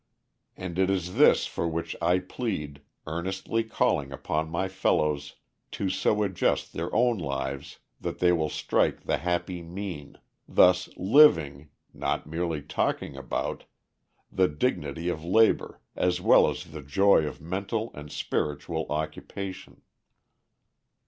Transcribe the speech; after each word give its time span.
And 0.57 0.79
it 0.79 0.89
is 0.89 1.13
this 1.13 1.45
for 1.45 1.67
which 1.67 1.95
I 2.01 2.17
plead, 2.17 2.81
earnestly 3.05 3.63
calling 3.63 4.11
upon 4.11 4.49
my 4.49 4.67
fellows 4.67 5.35
to 5.73 5.91
so 5.91 6.23
adjust 6.23 6.73
their 6.73 6.91
own 6.91 7.19
lives 7.19 7.77
that 7.99 8.17
they 8.17 8.31
will 8.31 8.49
strike 8.49 9.03
the 9.03 9.17
happy 9.17 9.61
mean, 9.61 10.17
thus 10.47 10.89
living 10.97 11.69
(not 11.93 12.25
merely 12.25 12.63
talking 12.63 13.15
about) 13.15 13.65
the 14.31 14.47
dignity 14.47 15.07
of 15.07 15.23
labor 15.23 15.79
as 15.95 16.19
well 16.19 16.49
as 16.49 16.63
the 16.71 16.81
joy 16.81 17.27
of 17.27 17.39
mental 17.39 17.91
and 17.93 18.11
spiritual 18.11 18.87
occupation. 18.89 19.83